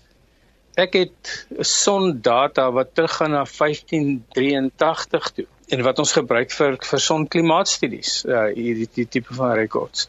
Ek 0.80 0.96
het 0.98 1.34
sondata 1.60 2.70
wat 2.74 2.96
teruggaan 2.98 3.36
na 3.36 3.44
1583 3.46 5.28
toe 5.38 5.46
en 5.74 5.84
wat 5.86 6.00
ons 6.02 6.13
gebruik 6.16 6.52
vir 6.54 6.78
vir 6.82 7.02
sonklimaatstudies, 7.08 8.13
uh 8.30 8.48
hierdie 8.56 8.90
die 8.96 9.08
tipe 9.18 9.36
van 9.38 9.54
rekords. 9.60 10.08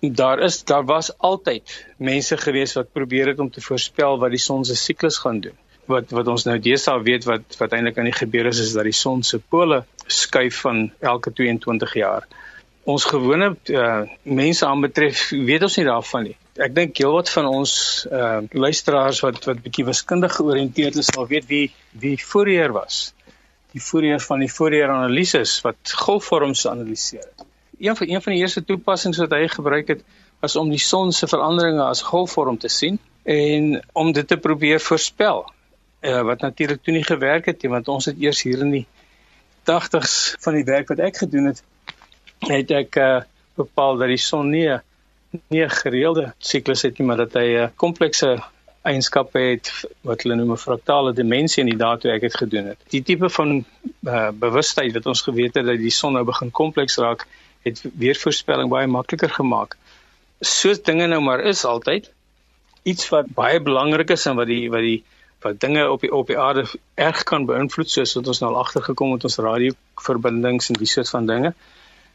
Daar 0.00 0.42
is 0.44 0.64
daar 0.64 0.84
was 0.84 1.12
altyd 1.18 1.72
mense 1.96 2.36
gewees 2.36 2.74
wat 2.76 2.92
probeer 2.92 3.26
het 3.32 3.38
om 3.38 3.50
te 3.50 3.60
voorspel 3.60 4.18
wat 4.18 4.30
die 4.30 4.42
son 4.42 4.64
se 4.64 4.76
siklus 4.76 5.18
gaan 5.18 5.40
doen. 5.40 5.56
Wat 5.86 6.10
wat 6.10 6.28
ons 6.28 6.44
nou 6.44 6.58
deesdae 6.58 7.02
weet 7.02 7.24
wat 7.24 7.56
wat 7.58 7.72
eintlik 7.72 7.98
aan 7.98 8.10
die 8.10 8.18
gebeur 8.18 8.46
is 8.46 8.58
is 8.58 8.72
dat 8.72 8.84
die 8.84 8.96
son 8.96 9.22
se 9.22 9.38
pole 9.38 9.84
skuif 10.06 10.60
van 10.66 10.90
elke 11.00 11.32
22 11.32 11.94
jaar. 11.94 12.26
Ons 12.84 13.04
gewone 13.04 13.56
uh 13.70 14.02
mense 14.22 14.66
aanbetref 14.66 15.30
weet 15.30 15.62
ons 15.62 15.76
nie 15.76 15.86
daarvan 15.86 16.28
nie 16.30 16.36
ek 16.62 16.72
dink 16.76 16.96
heelwat 17.00 17.30
van 17.32 17.48
ons 17.48 17.72
uh 18.10 18.40
luisteraars 18.52 19.20
wat 19.24 19.44
wat 19.48 19.60
bietjie 19.64 19.84
wiskundig 19.88 20.36
georiënteerd 20.38 21.00
is 21.02 21.10
sal 21.12 21.28
weet 21.28 21.48
wie 21.50 21.66
wie 22.04 22.16
Fourier 22.16 22.72
was. 22.76 23.12
Die 23.76 23.82
Fourier 23.82 24.20
van 24.24 24.44
die 24.44 24.52
Fourier 24.52 24.92
analises 24.92 25.58
wat 25.64 25.96
golfvorms 26.04 26.64
analiseer. 26.70 27.28
Een 27.78 27.96
van 27.96 28.08
een 28.08 28.22
van 28.22 28.32
die 28.32 28.40
eerste 28.40 28.64
toepassings 28.64 29.18
wat 29.18 29.30
hy 29.30 29.48
gebruik 29.48 29.88
het 29.88 30.04
was 30.40 30.56
om 30.56 30.70
die 30.70 30.80
son 30.80 31.12
se 31.12 31.26
veranderinge 31.26 31.82
as 31.82 32.02
golfvorm 32.02 32.58
te 32.58 32.68
sien 32.68 32.98
en 33.22 33.82
om 33.92 34.12
dit 34.12 34.28
te 34.28 34.36
probeer 34.36 34.80
voorspel. 34.80 35.44
Uh 36.00 36.22
wat 36.22 36.40
natuurlik 36.40 36.82
toe 36.82 36.94
nie 36.94 37.04
gewerk 37.04 37.46
het 37.46 37.62
nie 37.62 37.70
want 37.70 37.88
ons 37.88 38.04
het 38.04 38.20
eers 38.20 38.42
hier 38.42 38.60
in 38.64 38.70
die 38.70 38.86
80s 39.70 40.36
van 40.40 40.54
die 40.54 40.64
werk 40.64 40.88
wat 40.88 40.98
ek 40.98 41.16
gedoen 41.24 41.52
het 41.52 41.62
het 42.46 42.70
ek 42.70 42.96
uh 42.96 43.22
bepaal 43.56 43.96
dat 43.96 44.12
die 44.12 44.20
son 44.20 44.50
nie 44.52 44.68
nie 45.52 45.64
gereelde 45.68 46.32
siklus 46.38 46.82
het 46.86 46.98
nie, 46.98 47.06
maar 47.06 47.16
dat 47.24 47.32
hy 47.32 47.46
'n 47.64 47.72
komplekse 47.74 48.36
eienskappe 48.86 49.38
het 49.38 49.70
wat 50.06 50.22
hulle 50.22 50.36
noem 50.36 50.52
'n 50.52 50.64
fraktale 50.66 51.12
dimensie 51.12 51.62
in 51.64 51.70
die 51.70 51.78
dae 51.78 51.98
toe 51.98 52.10
ek 52.12 52.20
dit 52.20 52.36
gedoen 52.36 52.66
het. 52.72 52.78
Die 52.90 53.02
tipe 53.02 53.28
van 53.28 53.64
uh, 54.02 54.30
bewustheid 54.30 54.92
wat 54.92 55.06
ons 55.06 55.22
geweet 55.22 55.54
het 55.54 55.66
dat 55.66 55.78
die 55.78 55.90
son 55.90 56.12
nou 56.12 56.24
begin 56.24 56.50
kompleks 56.50 56.96
raak, 56.96 57.26
het 57.66 57.82
weer 57.98 58.18
voorspelling 58.18 58.70
baie 58.70 58.86
makliker 58.86 59.32
gemaak. 59.38 59.76
Soos 60.40 60.82
dinge 60.86 61.06
nou 61.10 61.20
maar 61.24 61.42
is 61.52 61.64
altyd 61.64 62.10
iets 62.86 63.08
wat 63.12 63.32
baie 63.34 63.60
belangrik 63.60 64.10
is 64.14 64.26
en 64.30 64.38
wat 64.38 64.50
die 64.50 64.66
wat 64.70 64.84
die 64.86 64.98
wat 65.44 65.60
dinge 65.60 65.86
op 65.90 66.00
die 66.00 66.12
op 66.14 66.30
die 66.30 66.38
aarde 66.38 66.66
erg 66.94 67.22
kan 67.28 67.46
beïnvloed 67.48 67.90
soos 67.90 68.14
wat 68.18 68.30
ons 68.32 68.42
nou 68.42 68.52
al 68.52 68.60
agtergekom 68.62 69.12
het 69.14 69.22
met 69.22 69.30
ons 69.30 69.40
radioverbindings 69.46 70.70
en 70.70 70.78
die 70.80 70.92
soort 70.92 71.10
van 71.14 71.26
dinge 71.26 71.52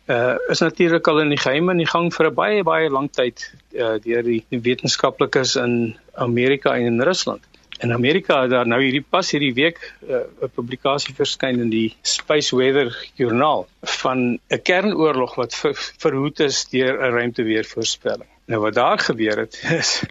uh 0.08 0.36
is 0.50 0.60
natuurlik 0.60 1.08
al 1.08 1.22
in 1.22 1.30
die 1.30 1.42
geheim 1.44 1.70
in 1.70 1.84
die 1.84 1.92
gang 1.94 2.10
vir 2.14 2.30
'n 2.30 2.34
baie 2.34 2.64
baie 2.64 2.90
lang 2.90 3.10
tyd 3.12 3.44
uh 3.74 3.98
deur 4.06 4.24
die, 4.24 4.44
wetenskaplikes 4.50 5.56
in 5.56 5.98
Amerika 6.16 6.76
en 6.76 6.86
in 6.86 7.02
Rusland. 7.02 7.44
In 7.82 7.94
Amerika 7.94 8.42
het 8.42 8.52
daar 8.54 8.68
nou 8.68 8.78
hierdie 8.82 9.04
pas 9.16 9.32
hierdie 9.34 9.54
week 9.58 9.80
'n 10.06 10.14
uh, 10.14 10.50
publikasie 10.54 11.16
verskyn 11.18 11.60
in 11.60 11.70
die 11.74 11.96
Space 12.02 12.56
Weather 12.56 12.92
Journal 13.18 13.68
van 13.82 14.40
'n 14.50 14.62
kernoorlog 14.62 15.36
wat 15.36 15.56
ver, 15.56 15.74
verhoed 15.98 16.40
is 16.40 16.66
deur 16.70 16.94
'n 16.94 17.14
ruimteweervoorspelling. 17.18 18.30
Nou 18.46 18.62
wat 18.62 18.74
daar 18.74 19.00
gebeur 19.00 19.38
het 19.38 19.62
is 19.82 20.04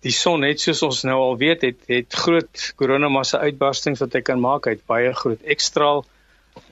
die 0.00 0.12
son 0.16 0.42
het 0.42 0.60
soos 0.60 0.82
ons 0.82 1.02
nou 1.04 1.18
al 1.20 1.36
weet 1.40 1.62
het 1.66 1.80
het 1.92 2.14
groot 2.22 2.72
koronamassa 2.80 3.38
uitbarstings 3.38 4.00
wat 4.00 4.16
hy 4.16 4.22
kan 4.24 4.40
maak 4.40 4.66
uit 4.66 4.80
baie 4.88 5.12
groot 5.14 5.42
ekstraal 5.44 6.04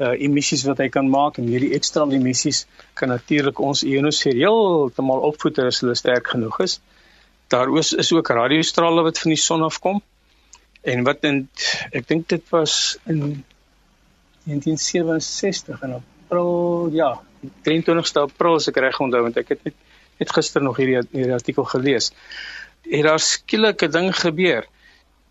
uh, 0.01 0.15
emissies 0.17 0.65
wat 0.69 0.81
hy 0.83 0.89
kan 0.93 1.11
maak 1.13 1.39
en 1.41 1.49
hierdie 1.53 1.75
ekstra 1.77 2.07
emissies 2.19 2.65
kan 2.99 3.13
natuurlik 3.13 3.61
ons 3.61 3.85
ionosfeer 3.85 4.39
heeltemal 4.41 5.27
opvoeder 5.29 5.69
as 5.73 5.83
hulle 5.85 5.97
sterk 5.99 6.33
genoeg 6.35 6.61
is. 6.65 6.79
Daar 7.49 7.77
is, 7.79 7.93
is 7.93 8.13
ook 8.13 8.29
radiostrale 8.29 9.03
wat 9.03 9.19
van 9.19 9.31
die 9.31 9.41
son 9.41 9.63
afkom. 9.63 10.03
En 10.81 11.03
wat 11.05 11.25
in 11.25 11.49
ek 11.91 12.07
dink 12.09 12.29
dit 12.29 12.45
was 12.55 12.99
in 13.05 13.45
1967 14.45 15.81
en 15.83 15.95
op 15.95 16.05
April, 16.29 16.89
ja, 16.93 17.21
23ste 17.69 18.21
April 18.21 18.59
as 18.61 18.69
ek 18.69 18.81
reg 18.85 19.01
onthou 19.01 19.23
want 19.27 19.37
ek 19.41 19.55
het 19.55 19.65
net 19.65 19.75
net 20.19 20.33
gister 20.35 20.63
nog 20.63 20.79
hierdie 20.81 20.99
hierdie 21.13 21.35
artikel 21.35 21.67
gelees. 21.71 22.11
Het 22.89 23.05
daar 23.07 23.23
skielik 23.23 23.83
'n 23.87 23.91
ding 23.91 24.09
gebeur. 24.17 24.67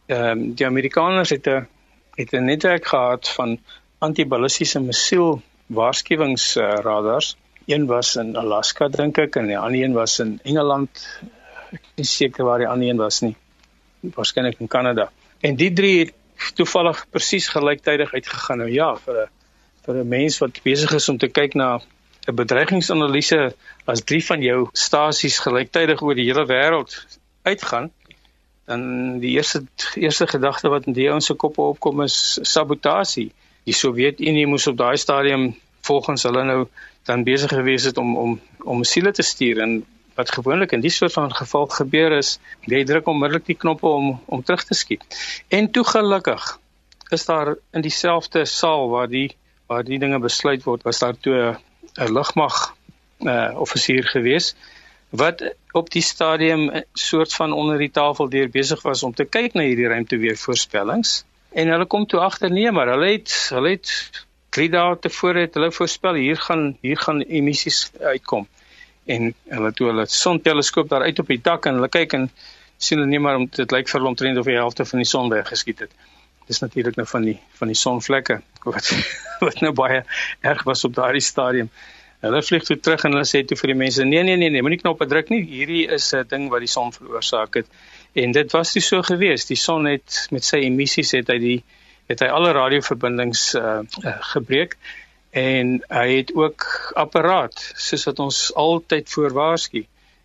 Ehm 0.07 0.29
um, 0.29 0.53
die 0.55 0.65
Amerikaners 0.65 1.29
het 1.29 1.47
'n 1.47 1.67
het 2.15 2.33
'n 2.33 2.45
netwerk 2.45 2.87
gehad 2.87 3.29
van 3.29 3.59
antiballistiese 3.99 4.79
missiel 4.79 5.41
waarskuwingsradars. 5.67 7.35
Uh, 7.35 7.75
een 7.75 7.85
was 7.85 8.15
in 8.15 8.35
Alaska 8.35 8.87
dink 8.87 9.17
ek 9.17 9.35
en 9.35 9.47
die 9.47 9.57
ander 9.57 9.83
een 9.83 9.93
was 9.93 10.19
in 10.19 10.39
Engeland. 10.43 11.19
Is 12.03 12.15
seker 12.15 12.45
waar 12.45 12.63
die 12.63 12.67
ander 12.67 12.89
een 12.89 12.97
was 12.97 13.21
nie. 13.21 13.35
Waarskynlik 14.01 14.59
in 14.59 14.67
Kanada. 14.67 15.09
En 15.41 15.55
die 15.55 15.73
drie 15.73 15.99
het 15.99 16.13
toevallig 16.55 17.05
presies 17.09 17.47
gelyktydig 17.47 18.13
uitgegaan. 18.13 18.57
Nou 18.57 18.71
ja, 18.71 18.95
vir 18.95 19.21
'n 19.23 19.29
vir 19.85 19.95
'n 19.95 20.07
mens 20.07 20.37
wat 20.37 20.61
besig 20.63 20.91
is 20.93 21.09
om 21.09 21.17
te 21.17 21.27
kyk 21.27 21.53
na 21.53 21.79
'n 22.27 22.35
bedreigingsanalise 22.35 23.55
as 23.85 24.03
drie 24.03 24.23
van 24.25 24.41
jou 24.41 24.67
stasies 24.73 25.39
gelyktydig 25.39 26.01
oor 26.01 26.15
die 26.15 26.27
hele 26.27 26.45
wêreld 26.45 26.91
uitgaan, 27.43 27.91
dan 28.65 29.19
die 29.19 29.31
eerste 29.39 29.63
eerste 29.95 30.27
gedagte 30.27 30.69
wat 30.69 30.85
in 30.85 30.93
die 30.93 31.09
ouens 31.09 31.25
se 31.25 31.33
koppe 31.33 31.61
opkom 31.61 32.01
is 32.01 32.39
sabotasie. 32.41 33.31
Die 33.63 33.73
Sowjetunie 33.73 34.47
moes 34.47 34.67
op 34.67 34.77
daai 34.77 34.97
stadium 34.97 35.55
volgens 35.81 36.23
hulle 36.23 36.43
nou 36.43 36.67
dan 37.07 37.23
besig 37.23 37.49
gewees 37.49 37.83
het 37.83 37.97
om 37.97 38.17
om 38.17 38.39
om 38.63 38.83
siele 38.83 39.11
te 39.11 39.23
stuur 39.23 39.61
en 39.63 39.85
wat 40.17 40.31
gewoonlik 40.33 40.73
in 40.73 40.81
die 40.81 40.93
soort 40.93 41.13
van 41.13 41.33
geval 41.33 41.67
gebeur 41.71 42.17
is, 42.17 42.37
jy 42.65 42.83
druk 42.89 43.07
onmiddellik 43.07 43.45
die 43.45 43.57
knoppe 43.57 43.87
om 43.87 44.15
om 44.25 44.43
terug 44.43 44.63
te 44.65 44.77
skiet. 44.77 45.03
En 45.47 45.69
toe 45.71 45.85
gelukkig 45.85 46.57
is 47.13 47.25
daar 47.25 47.55
in 47.71 47.85
dieselfde 47.85 48.45
saal 48.45 48.89
waar 48.89 49.07
die 49.07 49.29
waar 49.67 49.83
die 49.83 49.99
dinge 49.99 50.19
besluit 50.23 50.63
word, 50.63 50.83
was 50.87 50.99
daar 51.03 51.15
toe 51.19 51.57
'n 51.97 52.13
lugmag 52.13 52.75
uh 53.25 53.59
offisier 53.59 54.03
gewees 54.05 54.55
wat 55.09 55.41
op 55.71 55.89
die 55.89 56.01
stadium 56.01 56.83
soort 56.93 57.33
van 57.33 57.53
onder 57.53 57.77
die 57.77 57.91
tafel 57.91 58.29
deur 58.29 58.49
besig 58.49 58.81
was 58.81 59.03
om 59.03 59.13
te 59.13 59.25
kyk 59.25 59.53
na 59.53 59.63
hierdie 59.63 59.87
ruimteweervoorspellings 59.87 61.23
en 61.51 61.71
hulle 61.73 61.85
kom 61.85 62.05
toe 62.05 62.19
agter 62.19 62.51
nee 62.51 62.71
maar 62.71 62.91
hulle 62.93 63.11
het 63.15 63.33
hulle 63.55 63.69
het 63.77 63.91
3 64.57 64.69
dae 64.69 64.99
tevore 64.99 65.45
het 65.47 65.57
hulle 65.57 65.71
voorspel 65.71 66.19
hier 66.19 66.37
gaan 66.37 66.77
hier 66.81 66.99
gaan 67.05 67.21
emissies 67.21 67.91
uitkom 68.01 68.47
en 69.07 69.33
hulle 69.55 69.71
toe 69.73 69.89
hulle 69.91 70.05
sonteleskoop 70.11 70.89
daar 70.89 71.07
uit 71.07 71.19
op 71.19 71.27
die 71.31 71.41
dak 71.43 71.65
en 71.65 71.79
hulle 71.79 71.89
kyk 71.91 72.15
en 72.17 72.29
sien 72.77 72.99
hulle 72.99 73.09
nie 73.09 73.21
maar 73.23 73.39
om 73.39 73.47
dit 73.49 73.73
lyk 73.73 73.89
vir 73.89 73.99
hulle 73.99 74.11
omtrent 74.13 74.39
of 74.41 74.49
die 74.49 74.57
helfte 74.57 74.85
van 74.85 75.03
die 75.03 75.09
son 75.09 75.29
weggeskiet 75.33 75.85
het. 75.85 75.93
Dis 76.47 76.61
natuurlik 76.63 76.95
nou 76.99 77.07
van 77.09 77.27
die 77.27 77.37
van 77.59 77.71
die 77.71 77.79
sonvlekke 77.79 78.41
wat 78.65 78.91
wat 79.45 79.61
nou 79.65 79.73
baie 79.77 80.03
erg 80.41 80.63
was 80.69 80.85
op 80.87 80.95
daardie 80.97 81.23
stadium. 81.23 81.71
Hulle 82.25 82.41
vlieg 82.41 82.63
toe 82.65 82.79
terug 82.81 83.03
en 83.05 83.13
hulle 83.13 83.29
sê 83.29 83.43
toe 83.45 83.57
vir 83.59 83.73
die 83.73 83.79
mense 83.83 84.05
nee 84.05 84.23
nee 84.25 84.37
nee 84.41 84.49
nee 84.53 84.65
moenie 84.65 84.81
knoppe 84.81 85.07
druk 85.09 85.31
nie. 85.33 85.43
Hierdie 85.45 85.85
is 85.97 86.13
'n 86.13 86.27
ding 86.29 86.47
wat 86.53 86.65
die 86.65 86.71
son 86.71 86.93
veroorsaak 86.93 87.59
het. 87.61 87.67
En 88.13 88.31
dit 88.31 88.51
was 88.51 88.73
nie 88.75 88.81
so 88.81 89.01
gewees. 89.01 89.45
Die 89.45 89.59
son 89.59 89.85
het 89.85 90.27
met 90.31 90.43
sy 90.43 90.63
emissies 90.65 91.11
het 91.17 91.29
hy 91.33 91.39
die 91.43 91.59
het 92.07 92.23
hy 92.23 92.29
alle 92.31 92.53
radioverbindings 92.55 93.53
uh, 93.55 93.81
uh 93.83 94.15
gebreek 94.33 94.77
en 95.29 95.77
hy 95.89 96.07
het 96.15 96.33
ook 96.35 96.65
apparaat 96.95 97.71
soos 97.75 98.07
wat 98.09 98.19
ons 98.19 98.39
altyd 98.55 99.09
voorwaarsku. 99.09 99.83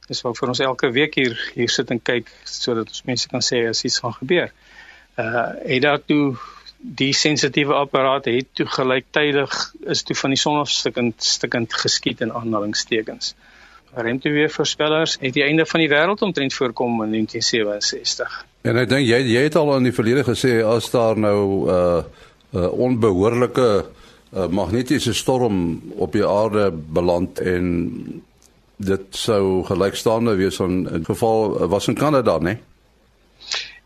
Dis 0.09 0.23
wat 0.23 0.39
vir 0.39 0.53
ons 0.53 0.63
elke 0.65 0.91
week 0.91 1.15
hier 1.15 1.37
hier 1.55 1.71
sit 1.71 1.91
en 1.91 2.01
kyk 2.03 2.31
sodat 2.45 2.91
ons 2.91 3.05
mense 3.09 3.29
kan 3.29 3.45
sê 3.45 3.65
as 3.69 3.85
iets 3.85 4.01
gaan 4.03 4.17
gebeur. 4.19 4.53
Uh 5.19 5.49
het 5.63 5.83
daartoe 5.83 6.37
die 6.83 7.13
sensitiewe 7.15 7.75
apparaat 7.79 8.27
het 8.27 8.49
toe 8.59 8.67
gelyktydig 8.67 9.53
is 9.95 10.03
toe 10.03 10.17
van 10.19 10.35
die 10.35 10.41
son 10.41 10.59
afstukkend 10.59 11.23
stukkend 11.23 11.75
geskiet 11.75 12.21
in 12.21 12.33
aanhalingstekens. 12.33 13.35
Ruimteweervoorspellers 13.95 15.19
het 15.21 15.35
die 15.37 15.45
einde 15.45 15.67
van 15.69 15.81
die 15.81 15.89
wêreld 15.93 16.23
omtrent 16.25 16.55
voorkom 16.55 17.03
in 17.05 17.11
1967. 17.13 18.45
En 18.63 18.79
ek 18.81 18.89
dink 18.89 19.07
jy 19.07 19.21
jy 19.35 19.43
het 19.47 19.59
al 19.61 19.75
in 19.77 19.91
die 19.91 19.95
verlede 19.95 20.25
gesê 20.27 20.61
as 20.65 20.91
daar 20.91 21.19
nou 21.19 21.41
uh 21.69 22.03
uh 22.53 22.71
onbehoorlike 22.87 23.61
uh 23.61 24.02
'n 24.33 24.51
magnetiese 24.51 25.13
storm 25.13 25.83
op 25.97 26.13
die 26.13 26.27
aarde 26.27 26.71
beland 26.73 27.41
en 27.41 27.67
dit 28.77 29.17
sou 29.17 29.65
gelykstaande 29.69 30.35
wees 30.41 30.61
aan 30.61 30.89
'n 30.89 31.05
geval 31.05 31.69
was 31.69 31.89
in 31.89 31.95
Kanada, 31.95 32.39
né? 32.39 32.57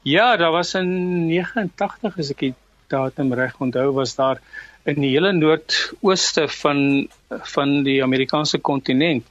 Ja, 0.02 0.36
daar 0.36 0.52
was 0.52 0.74
in 0.74 1.26
89 1.26 2.18
as 2.18 2.30
ek 2.30 2.38
die 2.38 2.54
datum 2.86 3.32
reg 3.34 3.58
onthou, 3.58 3.92
was 3.92 4.14
daar 4.14 4.40
in 4.84 5.00
die 5.00 5.10
hele 5.10 5.32
noordooste 5.32 6.48
van 6.48 7.08
van 7.28 7.82
die 7.82 8.02
Amerikaanse 8.02 8.58
kontinent 8.58 9.24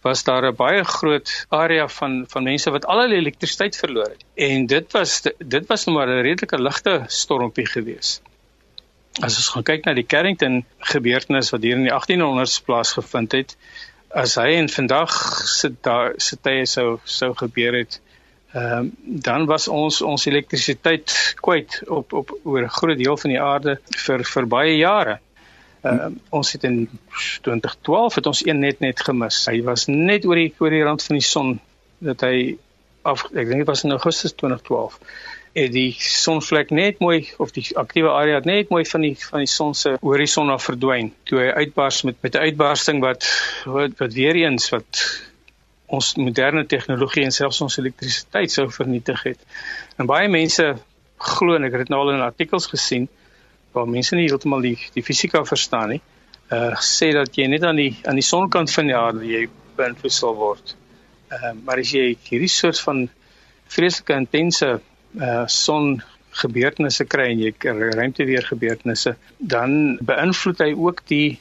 was 0.00 0.24
daar 0.24 0.46
'n 0.48 0.56
baie 0.56 0.84
groot 0.84 1.46
area 1.48 1.88
van 1.88 2.24
van 2.28 2.42
mense 2.42 2.70
wat 2.70 2.86
al 2.86 3.00
hulle 3.00 3.14
elektrisiteit 3.14 3.76
verloor 3.76 4.08
het. 4.08 4.24
En 4.34 4.66
dit 4.66 4.92
was 4.92 5.22
dit 5.38 5.66
was 5.66 5.84
nog 5.84 5.94
maar 5.94 6.08
'n 6.08 6.22
redelike 6.22 6.62
ligte 6.62 7.02
stormpie 7.06 7.66
geweest 7.66 8.22
as 9.22 9.36
ons 9.38 9.50
gaan 9.54 9.66
kyk 9.66 9.84
na 9.86 9.94
die 9.94 10.06
Carrington 10.06 10.62
gebeurtenis 10.90 11.52
wat 11.54 11.62
hier 11.62 11.76
in 11.78 11.86
die 11.86 11.94
1800s 11.94 12.62
plaasgevind 12.66 13.36
het, 13.36 13.54
as 14.14 14.36
hy 14.38 14.54
en 14.58 14.70
vandag 14.70 15.12
daar 15.82 16.14
sit 16.22 16.46
hy 16.46 16.64
sou 16.70 16.98
sou 17.04 17.32
gebeur 17.38 17.78
het, 17.82 18.00
ehm 18.54 18.78
um, 18.78 18.90
dan 19.26 19.46
was 19.50 19.66
ons 19.68 20.00
ons 20.06 20.26
elektrisiteit 20.30 21.10
kwyt 21.42 21.80
op 21.90 22.12
op 22.12 22.30
oor 22.44 22.62
'n 22.62 22.76
groot 22.78 22.98
deel 22.98 23.16
van 23.16 23.30
die 23.30 23.40
aarde 23.42 23.78
vir 24.06 24.24
vir 24.24 24.46
baie 24.46 24.76
jare. 24.76 25.18
Ehm 25.82 26.00
um, 26.06 26.20
ons 26.30 26.52
het 26.52 26.64
in 26.64 26.88
2012 27.42 28.14
het 28.14 28.26
ons 28.26 28.46
een 28.46 28.58
net 28.58 28.80
net 28.80 29.00
gemis. 29.00 29.46
Hy 29.46 29.62
was 29.62 29.86
net 29.86 30.26
oor 30.26 30.36
die 30.36 30.54
oor 30.58 30.70
die 30.70 30.84
rand 30.84 31.02
van 31.02 31.16
die 31.18 31.26
son 31.26 31.60
dat 31.98 32.20
hy 32.20 32.56
af 33.02 33.24
ek 33.34 33.46
dink 33.48 33.58
dit 33.58 33.66
was 33.66 33.84
in 33.84 33.90
Augustus 33.90 34.32
2012 34.32 34.98
het 34.98 35.43
die 35.54 35.94
sonvlek 35.98 36.72
net 36.74 36.98
mooi 36.98 37.28
of 37.38 37.52
die 37.54 37.64
aktiewe 37.78 38.10
area 38.10 38.40
het 38.40 38.48
net 38.48 38.72
mooi 38.74 38.82
van 38.90 39.04
die 39.06 39.14
van 39.20 39.44
die 39.44 39.50
son 39.50 39.74
se 39.78 39.94
horison 40.02 40.50
af 40.50 40.64
verdwyn 40.66 41.12
toe 41.30 41.38
hy 41.38 41.50
uitbars 41.62 42.02
met 42.02 42.16
met 42.26 42.34
'n 42.34 42.48
uitbarsting 42.48 43.00
wat 43.00 43.28
wat, 43.64 43.94
wat 43.98 44.12
weer 44.12 44.34
eens 44.34 44.70
wat 44.74 45.04
ons 45.86 46.14
moderne 46.18 46.64
tegnologie 46.66 47.24
en 47.24 47.32
selfs 47.32 47.60
ons 47.60 47.78
elektrisiteit 47.78 48.50
sou 48.50 48.70
vernietig 48.72 49.22
het. 49.22 49.40
En 49.98 50.08
baie 50.10 50.28
mense 50.28 50.74
glo 51.18 51.54
en 51.54 51.64
ek 51.64 51.76
het 51.76 51.84
dit 51.84 51.92
nou 51.92 52.00
al 52.00 52.14
in 52.14 52.24
artikels 52.24 52.66
gesien 52.66 53.08
waar 53.74 53.88
mense 53.90 54.16
nie 54.16 54.26
heeltemal 54.28 54.64
die 54.64 54.78
die 54.94 55.02
fisika 55.02 55.44
verstaan 55.44 55.94
nie. 55.94 56.00
Uh 56.52 56.72
sê 56.80 57.12
dat 57.12 57.36
jy 57.36 57.46
net 57.50 57.62
aan 57.64 57.76
die 57.76 57.92
aan 58.04 58.18
die 58.20 58.26
sonkant 58.26 58.72
van 58.72 58.90
die 58.90 58.96
aarde 58.96 59.26
jy 59.26 59.46
beïnvloed 59.76 60.12
sal 60.12 60.34
word. 60.34 60.76
Ehm 61.30 61.44
uh, 61.44 61.54
maar 61.64 61.78
as 61.78 61.92
jy 61.94 62.16
hierdie 62.30 62.50
soort 62.50 62.80
van 62.80 63.06
vreeslike 63.74 64.18
intense 64.22 64.80
uh 65.14 65.46
son 65.46 66.02
gebeurtenisse 66.34 67.04
kry 67.06 67.28
en 67.30 67.42
jy 67.44 67.52
ruimteweer 67.62 68.46
gebeurtenisse 68.48 69.14
dan 69.38 69.98
beïnvloed 70.02 70.62
hy 70.64 70.72
ook 70.74 71.04
die 71.10 71.38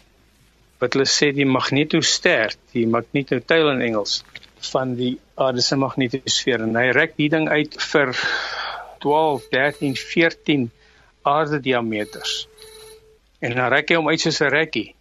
wat 0.83 0.93
hulle 0.93 1.07
sê 1.09 1.31
die 1.33 1.47
magnetoster 1.49 2.53
die 2.75 2.85
magnetotail 2.85 3.71
in 3.73 3.81
Engels 3.81 4.21
van 4.71 4.95
die 4.95 5.17
aarde 5.35 5.61
se 5.61 5.75
magnetosfeer. 5.75 6.61
En 6.63 6.77
hy 6.79 6.91
rek 6.95 7.17
die 7.19 7.29
ding 7.31 7.49
uit 7.49 7.75
vir 7.91 8.13
12 9.03 9.49
13 9.51 9.97
14 9.99 10.69
aarde 11.27 11.59
diameters 11.63 12.43
en 13.43 13.57
dan 13.57 13.71
rek 13.73 13.91
hy 13.91 13.99
hom 13.99 14.07
uit 14.07 14.21
soos 14.23 14.39
'n 14.41 14.53
rekkie. 14.53 14.93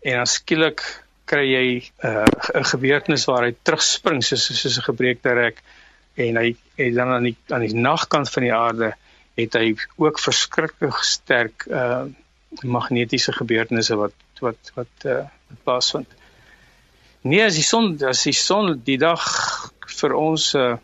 En 0.00 0.22
dan 0.22 0.30
skielik 0.30 0.80
kry 1.28 1.44
jy 1.44 1.66
uh, 2.04 2.24
'n 2.24 2.62
uh, 2.62 2.64
gebeurtenis 2.64 3.26
waar 3.28 3.44
hy 3.44 3.52
terugspring 3.62 4.22
soos 4.24 4.46
soos 4.48 4.78
'n 4.78 4.88
gebreekte 4.88 5.34
rek 5.36 5.60
en 6.18 6.38
hy 6.40 6.48
het 6.78 6.94
dan 6.94 7.12
aan 7.14 7.28
die 7.28 7.36
aan 7.54 7.64
die 7.66 7.74
nagkant 7.74 8.30
van 8.30 8.46
die 8.46 8.54
aarde 8.54 8.92
het 9.38 9.54
hy 9.54 9.74
ook 9.96 10.20
verskriklik 10.22 11.02
sterk 11.06 11.66
uh 11.70 12.06
magnetiese 12.64 13.32
gebeurtenisse 13.36 13.96
wat 14.00 14.14
wat 14.40 14.72
wat 14.74 15.04
uh 15.04 15.24
plaasvind. 15.64 16.08
Nee, 17.28 17.44
as 17.44 17.58
die 17.58 17.66
son 17.66 17.92
as 18.08 18.22
die 18.24 18.36
son 18.36 18.78
die 18.84 18.98
dag 18.98 19.24
vir 20.00 20.14
ons 20.16 20.54
'n 20.54 20.58
uh, 20.58 20.76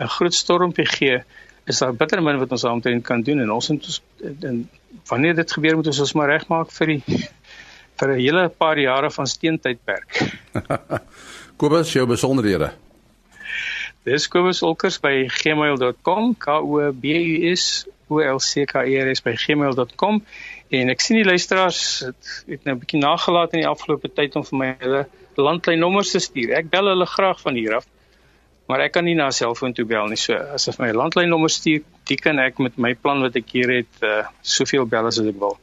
'n 0.00 0.12
groot 0.16 0.34
stormpie 0.34 0.86
gee, 0.86 1.22
is 1.66 1.78
daar 1.78 1.94
bitter 1.94 2.22
min 2.22 2.38
wat 2.38 2.52
ons 2.52 2.62
daaromtrent 2.62 3.04
kan 3.04 3.22
doen 3.22 3.40
en 3.40 3.50
ons 3.50 3.70
ons 3.70 4.02
en 4.40 4.68
wanneer 5.08 5.34
dit 5.34 5.52
gebeur 5.52 5.76
moet 5.76 5.86
ons 5.86 6.00
ons 6.00 6.12
maar 6.12 6.30
regmaak 6.30 6.70
vir 6.78 6.86
die 6.86 7.02
vir 8.00 8.08
'n 8.14 8.20
hele 8.20 8.48
paar 8.48 8.78
jare 8.78 9.10
van 9.10 9.26
steentydperk. 9.26 10.22
Kobus, 11.60 11.92
jou 11.92 12.06
besonderhede. 12.06 12.72
Dis 14.08 14.28
Kobus 14.32 14.62
Olkers 14.64 14.96
by 15.00 15.26
gmail.com, 15.28 16.34
K 16.40 16.58
O 16.60 16.92
B 16.92 17.12
U 17.20 17.52
S 17.52 17.84
O 18.08 18.20
L 18.24 18.40
C 18.40 18.64
K 18.64 18.86
E 18.88 18.96
R 18.96 19.10
S 19.12 19.20
by 19.20 19.34
gmail.com. 19.36 20.22
En 20.70 20.92
ek 20.92 21.02
sien 21.04 21.18
die 21.20 21.26
luisteraars 21.26 21.82
het, 22.06 22.30
het 22.48 22.64
nou 22.64 22.74
'n 22.74 22.80
bietjie 22.80 23.00
nagelaat 23.02 23.52
in 23.52 23.60
die 23.60 23.68
afgelope 23.68 24.08
tyd 24.08 24.36
om 24.36 24.44
vir 24.44 24.58
my 24.58 24.70
hulle 24.80 25.06
landlynnommers 25.36 26.10
te 26.10 26.20
stuur. 26.20 26.54
Ek 26.56 26.70
bel 26.70 26.88
hulle 26.88 27.06
graag 27.06 27.40
van 27.40 27.54
hier 27.54 27.76
af. 27.76 27.86
Maar 28.70 28.86
ek 28.86 28.92
kan 28.92 29.04
nie 29.04 29.14
na 29.14 29.26
'n 29.26 29.32
selfoon 29.32 29.72
toe 29.72 29.84
bel 29.84 30.06
nie. 30.06 30.16
So 30.16 30.34
as 30.34 30.64
hulle 30.66 30.86
my 30.86 30.92
landlynnommer 30.92 31.50
stuur, 31.50 31.82
dan 32.08 32.16
kan 32.16 32.38
ek 32.38 32.58
met 32.58 32.78
my 32.78 32.94
plan 32.94 33.20
wat 33.20 33.36
ek 33.36 33.50
hier 33.52 33.68
het, 33.68 34.02
uh 34.02 34.24
soveel 34.40 34.86
bel 34.86 35.06
as 35.06 35.18
ek 35.18 35.38
wil. 35.38 35.58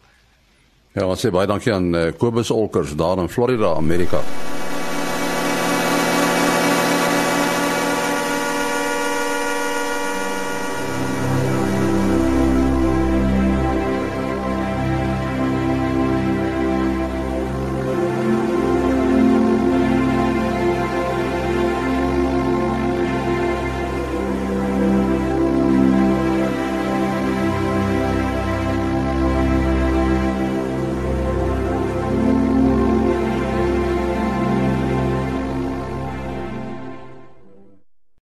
Ja, 0.94 1.06
ons 1.06 1.26
sê 1.26 1.32
baie 1.32 1.48
dankie 1.48 1.74
aan 1.74 1.96
uh, 1.96 2.12
Kobus 2.12 2.52
Olkers 2.52 2.96
daar 2.96 3.18
in 3.18 3.30
Florida, 3.30 3.76
Amerika. 3.76 4.22